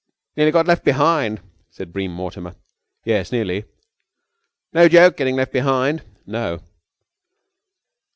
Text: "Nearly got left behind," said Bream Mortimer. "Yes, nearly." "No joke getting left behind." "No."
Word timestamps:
"Nearly 0.35 0.51
got 0.51 0.65
left 0.65 0.83
behind," 0.83 1.41
said 1.69 1.93
Bream 1.93 2.11
Mortimer. 2.11 2.55
"Yes, 3.05 3.31
nearly." 3.31 3.65
"No 4.73 4.89
joke 4.89 5.15
getting 5.15 5.35
left 5.35 5.53
behind." 5.53 6.01
"No." 6.25 6.63